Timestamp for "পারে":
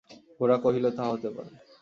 1.35-1.51